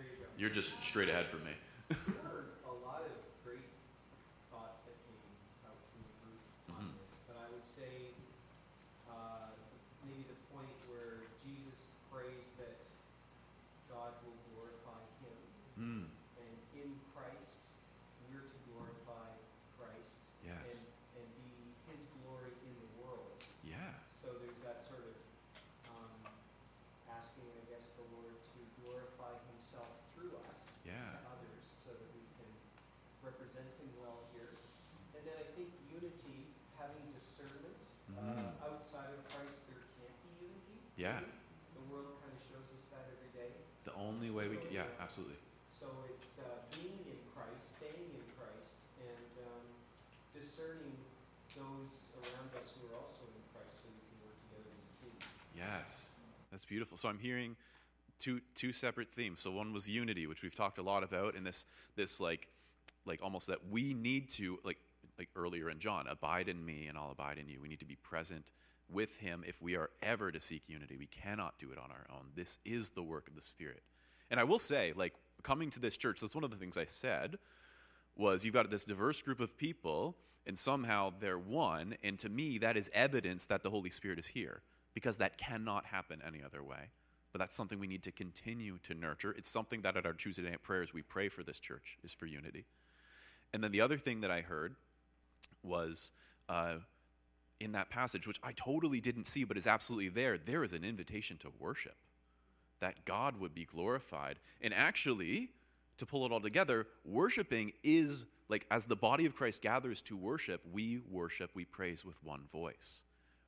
[0.42, 1.54] You're just straight ahead from me.
[1.94, 3.14] There were a lot of
[3.46, 3.62] great
[4.50, 5.22] thoughts that came
[5.70, 6.42] out from the group
[6.74, 6.94] on Mhm.
[6.98, 8.10] this, but I would say,
[9.06, 9.54] uh,
[10.02, 11.78] maybe the point where Jesus
[12.10, 12.74] prays that
[13.86, 15.38] God will glorify him,
[15.78, 16.10] Mm,
[16.42, 17.62] and in Christ,
[18.26, 19.30] we're to glorify
[19.78, 20.10] Christ.
[20.44, 20.90] yes.
[21.14, 23.46] And, and be his glory in the world.
[23.64, 23.94] Yeah.
[24.18, 25.14] So there's that sort of,
[25.94, 26.34] um,
[27.14, 31.18] asking, I guess, the Lord to glorify himself through us Yeah.
[31.18, 32.50] to others so that we can
[33.24, 34.56] represent him well here.
[35.18, 37.78] And then I think unity, having discernment,
[38.12, 38.38] Mhm.
[38.62, 40.78] uh, outside of Christ, there can't be unity.
[41.02, 41.18] Yeah.
[41.74, 43.50] The world kind of shows us that every day.
[43.90, 45.42] The only way we can, yeah, absolutely.
[45.74, 48.70] So it's uh, being in Christ, staying in Christ,
[49.02, 49.66] and um,
[50.30, 50.94] discerning
[51.58, 51.90] those
[52.22, 55.18] around us who are also in Christ so we can work together as a team.
[55.58, 56.14] Yes.
[56.54, 56.98] That's beautiful.
[57.02, 57.58] So I'm hearing
[58.20, 59.42] two two separate themes.
[59.42, 62.48] So one was unity, which we've talked a lot about, and this this like
[63.10, 64.78] like almost that we need to like
[65.18, 67.60] like earlier in John, abide in me and I'll abide in you.
[67.60, 68.46] We need to be present
[68.92, 70.98] with him if we are ever to seek unity.
[70.98, 72.28] We cannot do it on our own.
[72.36, 73.84] This is the work of the Spirit.
[74.30, 75.14] And I will say, like
[75.44, 77.38] coming to this church, that's one of the things I said
[78.16, 80.16] was you've got this diverse group of people
[80.46, 84.28] and somehow they're one and to me that is evidence that the holy spirit is
[84.28, 84.62] here
[84.94, 86.90] because that cannot happen any other way
[87.32, 90.44] but that's something we need to continue to nurture it's something that at our tuesday
[90.44, 92.66] night prayers we pray for this church is for unity
[93.54, 94.76] and then the other thing that i heard
[95.64, 96.12] was
[96.50, 96.76] uh,
[97.62, 100.84] in that passage which i totally didn't see but is absolutely there there is an
[100.84, 101.96] invitation to worship
[102.80, 105.50] that god would be glorified and actually
[106.02, 110.18] to pull it all together, worshiping is like as the body of Christ gathers to
[110.18, 113.04] worship, we worship, we praise with one voice.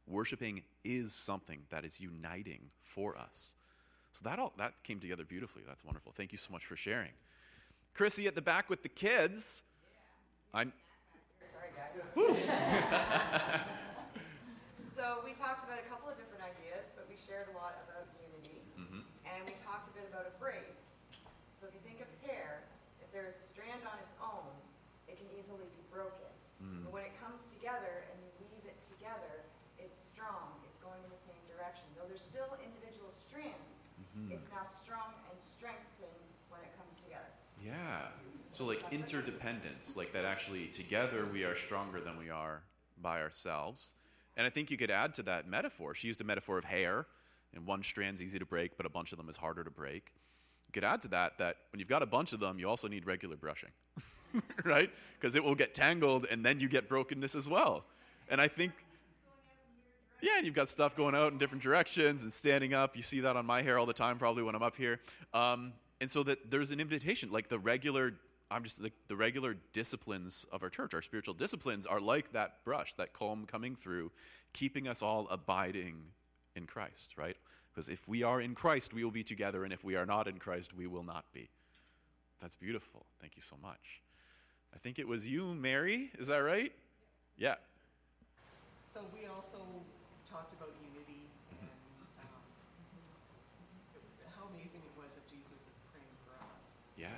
[0.05, 3.55] Worshiping is something that is uniting for us.
[4.11, 5.63] So that all that came together beautifully.
[5.67, 6.13] That's wonderful.
[6.15, 7.11] Thank you so much for sharing.
[7.95, 9.63] Chrissy at the back with the kids.
[10.53, 10.71] I'm
[11.51, 11.69] Sorry,
[12.15, 13.59] guys.
[15.03, 18.07] so we talked about a couple of different ideas, but we shared a lot about
[18.23, 19.03] unity, mhm.
[19.27, 20.79] and we talked a bit about a braid.
[21.51, 22.63] So if you think of hair,
[23.03, 24.47] if there is a strand on its own,
[25.11, 26.31] it can easily be broken.
[26.63, 26.87] Mm.
[26.87, 29.43] But But when it comes together and you weave it together,
[29.75, 30.63] it's strong.
[30.63, 31.83] It's going in the same direction.
[31.99, 33.91] Though there's still individual strands,
[34.31, 37.27] it's now strong and strengthened when it comes together.
[37.59, 38.07] Yeah.
[38.55, 42.63] So like interdependence, like that actually together we are stronger than we are
[42.95, 43.99] by ourselves.
[44.35, 45.93] And I think you could add to that metaphor.
[45.93, 47.05] She used a metaphor of hair,
[47.53, 50.11] and one strand's easy to break, but a bunch of them is harder to break.
[50.67, 52.87] You could add to that that when you've got a bunch of them, you also
[52.87, 53.69] need regular brushing,
[54.65, 54.89] right?
[55.19, 57.85] Because it will get tangled, and then you get brokenness as well.
[58.29, 58.71] And I think,
[60.21, 62.95] yeah, and you've got stuff going out in different directions and standing up.
[62.95, 64.99] You see that on my hair all the time, probably when I'm up here.
[65.33, 68.13] Um, and so that there's an invitation, like the regular
[68.53, 72.63] I'm just like the regular disciplines of our church, our spiritual disciplines are like that
[72.63, 74.11] brush, that comb coming through,
[74.53, 75.95] keeping us all abiding
[76.55, 77.35] in Christ, right?
[77.73, 80.27] Because if we are in Christ, we will be together, and if we are not
[80.27, 81.49] in Christ, we will not be.
[82.39, 83.05] That's beautiful.
[83.19, 84.01] Thank you so much.
[84.75, 86.11] I think it was you, Mary.
[86.19, 86.71] Is that right?
[87.37, 87.55] Yeah.
[88.93, 89.57] So we also
[90.29, 91.69] talked about unity Mm-hmm.
[92.21, 92.43] and um,
[94.37, 96.85] how amazing it was that Jesus is praying for us.
[96.97, 97.09] Yeah.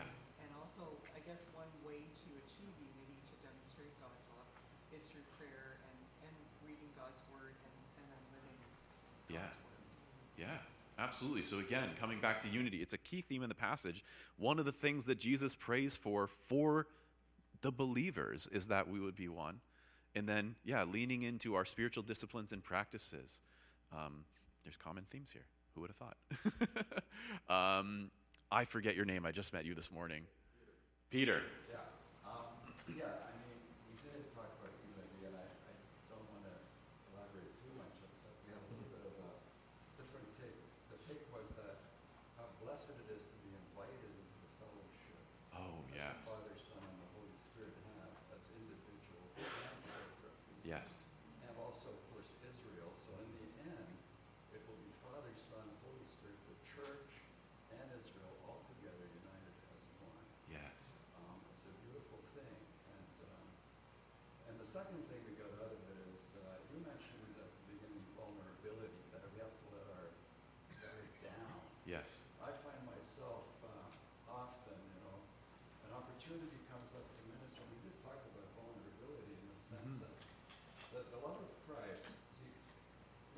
[0.44, 0.84] And also,
[1.16, 4.48] I guess one way to achieve unity, to demonstrate God's love,
[4.96, 5.98] is through prayer and,
[6.32, 8.60] and reading God's word and, and then living
[9.36, 10.46] Yeah.
[10.46, 10.58] Yeah,
[11.00, 11.44] absolutely.
[11.44, 14.04] So again, coming back to unity, it's a key theme in the passage.
[14.38, 16.88] One of the things that Jesus prays for for
[17.62, 19.62] the believers is that we would be one.
[20.14, 23.42] And then, yeah, leaning into our spiritual disciplines and practices.
[23.92, 24.26] Um,
[24.64, 25.46] there's common themes here.
[25.74, 26.18] Who would have thought?
[27.80, 28.12] um,
[28.52, 29.26] I forget your name.
[29.26, 30.24] I just met you this morning.
[31.12, 31.44] Peter.
[31.68, 31.84] Yeah,
[32.24, 32.48] um,
[32.96, 33.60] yeah, I mean,
[33.92, 35.72] we did talk about unity, and I, I
[36.08, 36.56] don't want to
[37.12, 39.32] elaborate too much, except we had a little bit of a
[40.00, 40.56] different take.
[40.92, 41.76] The take was that
[42.40, 45.20] how blessed it is to be invited into the fellowship.
[45.60, 46.24] Oh, that yes.
[46.24, 50.56] The Father, Son, and the Holy Spirit have as individuals and corporately.
[50.64, 51.06] Yes.
[51.46, 52.92] And also, of course, Israel.
[53.06, 53.92] So in the end,
[54.52, 57.12] it will be Father, Son, Holy Spirit, the church,
[57.72, 60.26] and Israel all together united as one.
[60.50, 60.98] Yes.
[61.22, 62.56] Um, it's a beautiful thing.
[62.90, 63.48] And, um,
[64.50, 67.64] and the second thing we got out of it is, uh, you mentioned at the
[67.72, 70.08] beginning vulnerability, that we have to let our
[70.84, 71.64] guard down.
[71.88, 72.28] Yes.
[72.44, 73.72] I find myself uh,
[74.28, 75.16] often, you know,
[75.88, 77.64] an opportunity comes up to minister.
[77.72, 80.04] We did talk about vulnerability in the sense Mhm.
[80.04, 80.16] that,
[80.92, 82.12] that the love of Christ,
[82.44, 82.52] see,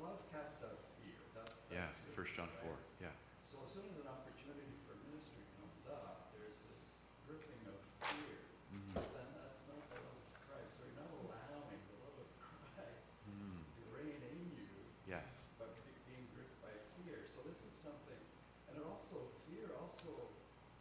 [0.02, 1.22] love casts out fear.
[1.38, 2.66] That's, that's Yeah, First John right?
[2.66, 3.06] 4.
[3.06, 3.14] Yeah.
[3.46, 6.98] So as soon as an opportunity for ministry comes up, there's this
[7.30, 7.78] gripping of
[8.10, 8.42] fear.
[8.74, 8.90] Mhm.
[8.98, 10.70] But then that's not the love of Christ.
[10.76, 13.60] So you're not allowing the love of Christ Mm.
[13.76, 14.68] to reign in you,
[15.08, 15.48] Yes.
[15.58, 17.24] but be, being gripped by fear.
[17.32, 18.20] So this is something,
[18.68, 20.28] and it also fear also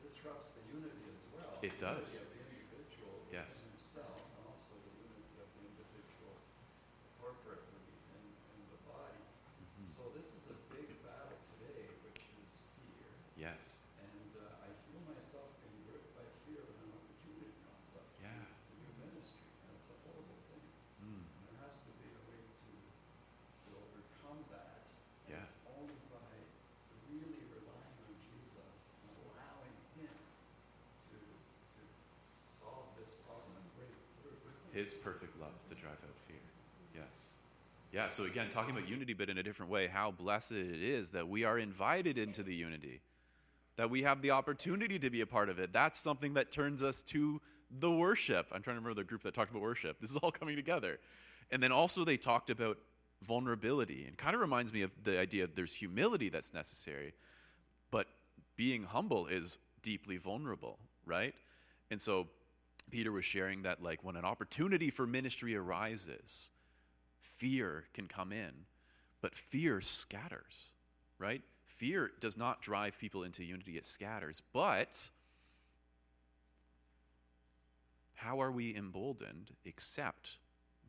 [0.03, 1.47] disrupts the unity as well.
[1.62, 2.22] It does.
[3.34, 3.66] Yes.
[3.66, 6.38] within himself, and also the unity of the individual
[7.20, 7.84] corporately
[8.14, 8.24] in,
[8.55, 9.20] in the body.
[9.78, 9.89] Mhm.
[9.91, 12.49] So this is a big battle today, which is
[12.80, 13.10] fear.
[13.36, 13.84] Yes.
[13.99, 18.47] And uh, I feel myself being gripped by fear when an opportunity comes up Yeah.
[18.47, 20.64] to do ministry, and it's a horrible thing.
[21.03, 21.26] Mm.
[21.26, 22.72] And there has to be a way to,
[23.68, 24.88] to overcome that.
[25.28, 25.45] And Yeah.
[25.51, 26.32] It's only by
[27.12, 28.72] really relying on Jesus
[29.03, 30.16] and allowing Him
[31.12, 31.82] to, to
[32.64, 33.93] solve this problem and break
[34.24, 34.39] through.
[34.78, 36.38] His perfect love to drive out fear.
[36.93, 37.30] Yes.
[37.91, 41.11] Yeah, so again, talking about unity, but in a different way, how blessed it is
[41.11, 43.01] that we are invited into the unity,
[43.78, 45.73] that we have the opportunity to be a part of it.
[45.73, 47.41] That's something that turns us to
[47.80, 48.45] the worship.
[48.51, 49.99] I'm trying to remember the group that talked about worship.
[49.99, 50.99] This is all coming together.
[51.49, 52.78] And then also, they talked about
[53.23, 57.15] vulnerability, and kind of reminds me of the idea of there's humility that's necessary,
[57.89, 58.05] but
[58.55, 61.34] being humble is deeply vulnerable, right?
[61.89, 62.28] And so,
[62.89, 66.51] Peter was sharing that, like, when an opportunity for ministry arises,
[67.19, 68.51] fear can come in,
[69.21, 70.71] but fear scatters,
[71.19, 71.41] right?
[71.65, 74.41] Fear does not drive people into unity, it scatters.
[74.53, 75.09] But
[78.15, 80.38] how are we emboldened except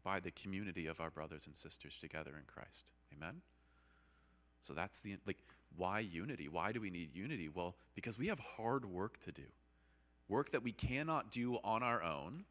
[0.02, 2.90] by the community of our brothers and sisters together in Christ?
[3.14, 3.42] Amen?
[4.62, 5.38] So that's the, like,
[5.76, 6.48] why unity?
[6.48, 7.48] Why do we need unity?
[7.48, 9.42] Well, because we have hard work to do
[10.28, 12.44] work that we cannot do on our own,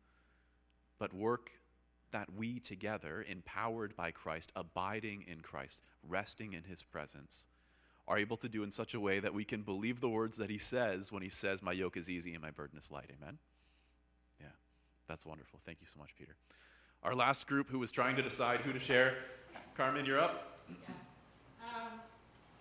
[0.99, 1.51] but work
[2.11, 7.45] that we together, empowered by Christ, abiding in Christ, resting in his presence,
[8.07, 10.49] are able to do in such a way that we can believe the words that
[10.49, 13.11] he says when he says, My yoke is easy and my burden is light.
[13.21, 13.37] Amen?
[14.39, 14.47] Yeah,
[15.07, 15.59] that's wonderful.
[15.65, 16.35] Thank you so much, Peter.
[17.03, 19.15] Our last group who was trying to decide who to share,
[19.75, 20.61] Carmen, you're up.
[20.69, 20.75] Yeah.
[21.61, 21.91] Um,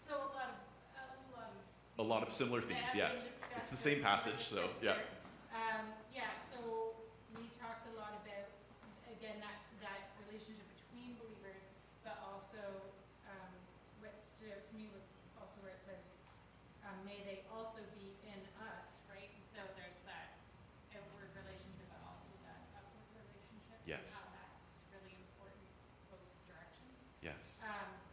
[0.09, 0.37] so a lot of,
[0.97, 1.51] a lot
[1.99, 2.07] of.
[2.07, 3.31] A lot of similar themes, yes.
[3.57, 5.01] It's the same passage, so yeah.
[5.51, 6.95] Um, yeah, so
[7.33, 8.53] we talked a lot about,
[9.09, 11.65] again, that, that relationship between believers,
[12.05, 12.63] but also
[13.27, 13.51] um,
[14.05, 15.09] what stood out to me was
[15.41, 16.13] also where it says,
[16.85, 19.33] um, may they also be in us, right?
[19.33, 20.39] And so there's that
[20.95, 23.81] outward relationship, but also that upward relationship.
[23.89, 24.21] Yes.
[24.93, 25.17] Really
[27.25, 27.59] yes.
[27.67, 28.06] Um,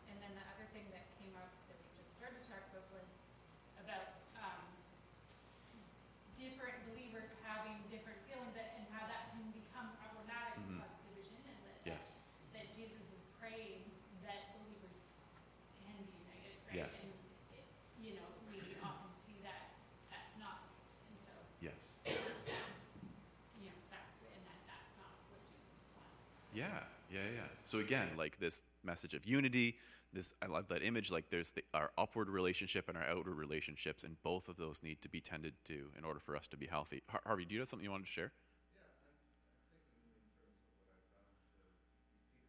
[27.13, 27.41] Yeah, yeah.
[27.63, 29.77] So again, like this message of unity,
[30.11, 31.11] this I love that image.
[31.11, 35.01] Like there's the, our upward relationship and our outward relationships, and both of those need
[35.03, 37.03] to be tended to in order for us to be healthy.
[37.25, 38.31] Harvey, do you have something you wanted to share?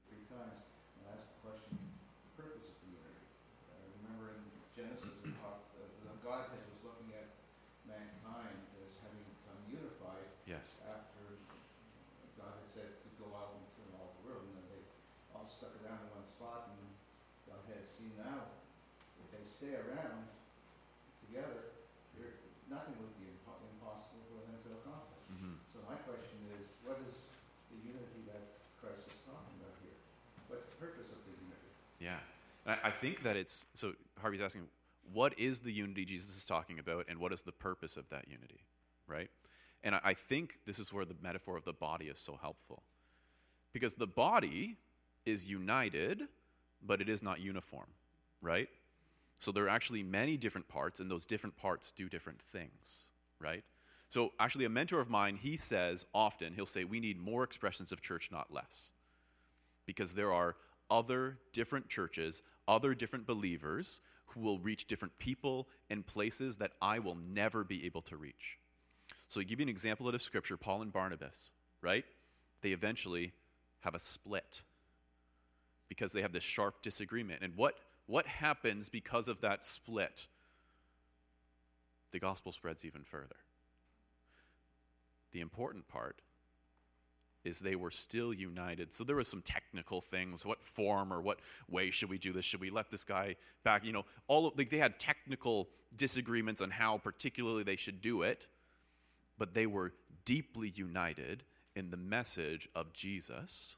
[0.08, 0.64] three times
[1.00, 3.24] and asked the question, the purpose of the unity.
[3.72, 4.44] I remember in
[4.76, 7.34] Genesis, it talked, uh, the Godhead was looking at
[7.88, 10.78] mankind as having become unified Yes.
[10.84, 11.40] after
[12.36, 14.82] God had said to go out into all the world, and then they
[15.32, 16.84] all stuck around in one spot, and
[17.48, 18.52] God had seen now,
[19.24, 20.28] if they stay around
[21.24, 21.80] together,
[22.14, 22.36] there,
[22.68, 25.24] nothing would be impo- impossible for them to accomplish.
[25.32, 27.16] hmm So my question is, what is
[27.72, 29.96] the unity that Christ is talking about here?
[30.50, 31.70] What's the purpose of the unity?
[32.00, 32.18] Yeah.
[32.66, 34.62] I, think that it's so Harvey's asking,
[35.12, 38.26] what is the unity Jesus is talking about, and what is the purpose of that
[38.26, 38.64] unity,
[39.06, 39.28] right?
[39.82, 42.82] And I think this is where the metaphor of the body is so helpful,
[43.72, 44.76] because the body
[45.26, 46.22] is united,
[46.82, 47.88] but it is not uniform,
[48.40, 48.68] right?
[49.40, 53.04] So there are actually many different parts, and those different parts do different things,
[53.40, 53.62] right?
[54.08, 57.92] So actually, a mentor of mine, he says often, he'll say, we need more expressions
[57.92, 58.92] of church, not less
[59.86, 60.56] because there are
[60.90, 66.98] other different churches, other different believers who will reach different people and places that I
[66.98, 68.58] will never be able to reach.
[69.28, 72.04] So, to give you an example out of Scripture, Paul and Barnabas, right?
[72.60, 73.32] They eventually
[73.80, 74.62] have a split
[75.88, 77.40] because they have this sharp disagreement.
[77.42, 77.74] And what,
[78.06, 80.26] what happens because of that split?
[82.12, 83.36] The gospel spreads even further.
[85.32, 86.20] The important part
[87.44, 88.92] is they were still united.
[88.92, 90.44] So there was some technical things.
[90.44, 92.44] What form or what way should we do this?
[92.44, 93.84] Should we let this guy back?
[93.84, 98.22] You know, all of, like they had technical disagreements on how particularly they should do
[98.22, 98.46] it,
[99.38, 99.92] but they were
[100.24, 101.44] deeply united
[101.76, 103.76] in the message of Jesus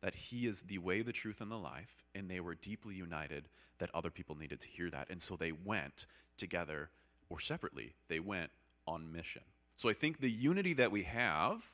[0.00, 3.48] that he is the way, the truth, and the life, and they were deeply united
[3.78, 5.08] that other people needed to hear that.
[5.10, 6.06] And so they went
[6.36, 6.90] together
[7.30, 8.50] or separately, they went
[8.86, 9.42] on mission.
[9.76, 11.64] So I think the unity that we have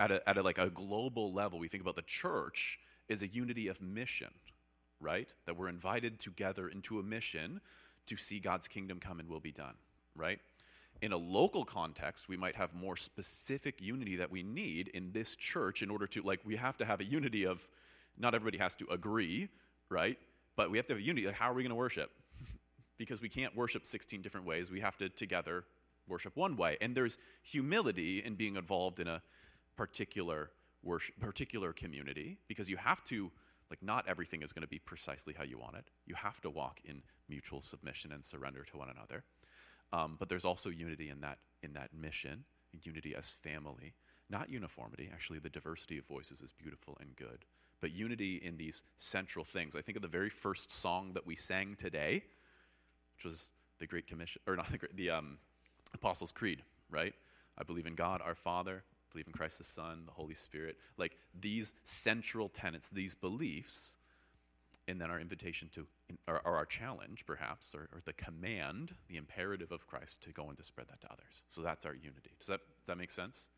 [0.00, 2.78] at a, at a, like a global level, we think about the church
[3.08, 4.30] is a unity of mission,
[5.00, 5.28] right?
[5.46, 7.60] That we're invited together into a mission
[8.06, 9.74] to see God's kingdom come and will be done,
[10.14, 10.40] right?
[11.00, 15.36] In a local context, we might have more specific unity that we need in this
[15.36, 17.66] church in order to, like, we have to have a unity of,
[18.18, 19.48] not everybody has to agree,
[19.88, 20.18] right?
[20.56, 21.26] But we have to have a unity.
[21.26, 22.10] Like, how are we going to worship?
[22.98, 24.70] because we can't worship 16 different ways.
[24.70, 25.64] We have to together
[26.08, 26.78] worship one way.
[26.80, 29.22] And there's humility in being involved in a
[29.78, 30.50] particular
[30.82, 33.30] worship, particular community because you have to
[33.70, 35.84] like not everything is going to be precisely how you want it.
[36.04, 39.22] You have to walk in mutual submission and surrender to one another.
[39.92, 42.44] Um, but there's also unity in that in that mission,
[42.82, 43.94] unity as family,
[44.28, 45.08] not uniformity.
[45.12, 47.44] Actually, the diversity of voices is beautiful and good,
[47.80, 49.76] but unity in these central things.
[49.76, 52.24] I think of the very first song that we sang today,
[53.16, 55.38] which was the Great Commission, or not the Great, the um,
[55.94, 57.14] Apostles' Creed, right?
[57.56, 58.82] I believe in God, our Father,
[59.18, 60.76] believe in Christ the Son, the Holy Spirit.
[60.96, 63.96] Like these central tenets, these beliefs,
[64.86, 65.86] and then our invitation to,
[66.28, 70.48] or, or our challenge, perhaps, or, or, the command, the imperative of Christ to go
[70.48, 71.44] and to spread that to others.
[71.48, 72.30] So that's our unity.
[72.38, 73.50] Does that, does that make sense?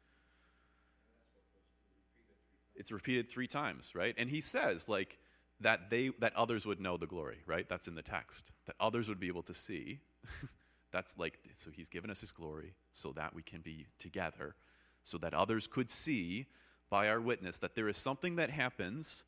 [2.75, 4.15] It's repeated three times, right?
[4.17, 5.19] And he says, like,
[5.61, 7.69] that they that others would know the glory, right?
[7.69, 8.51] That's in the text.
[8.65, 10.01] That others would be able to see.
[10.91, 14.57] That's like so he's given us his glory so that we can be together,
[15.03, 16.47] so that others could see
[16.89, 19.25] by our witness that there is something that happens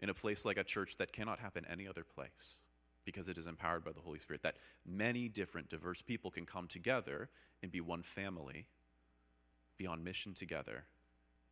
[0.00, 2.62] in a place like a church that cannot happen any other place
[3.04, 4.42] because it is empowered by the Holy Spirit.
[4.42, 7.30] That many different, diverse people can come together
[7.62, 8.66] and be one family,
[9.78, 10.84] be on mission together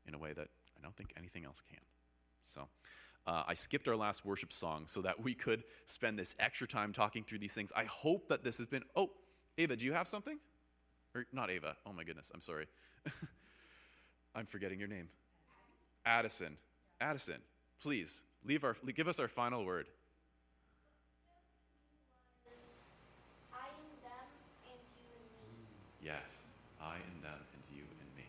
[0.06, 0.48] in a way that
[0.78, 1.80] I don't think anything else can.
[2.42, 2.68] So,
[3.26, 6.92] uh, I skipped our last worship song so that we could spend this extra time
[6.92, 7.72] talking through these things.
[7.74, 8.82] I hope that this has been.
[8.94, 9.12] Oh,
[9.56, 10.38] Ava, do you have something?
[11.14, 11.76] Or not Ava.
[11.86, 12.66] Oh my goodness, I'm sorry.
[14.34, 15.08] I'm forgetting your name.
[16.04, 16.56] Addison.
[17.00, 17.38] Addison,
[17.80, 19.86] please leave our give us our final word.
[22.44, 22.58] And.
[26.02, 26.46] Yes,
[26.80, 28.28] I in them and you in me.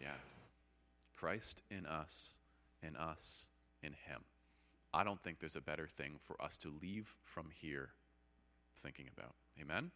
[0.00, 0.08] Yeah.
[1.16, 2.36] Christ in us
[2.86, 3.46] in us
[3.82, 4.22] in Him.
[4.94, 7.90] I don't think there's a better thing for us to leave from here
[8.78, 9.34] thinking about.
[9.60, 9.90] Amen?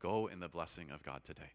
[0.00, 1.52] Go in the blessing of God today.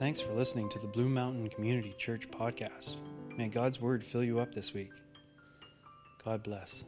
[0.00, 2.96] Thanks for listening to the Blue Mountain Community Church podcast.
[3.36, 4.92] May God's word fill you up this week.
[6.24, 6.84] God bless.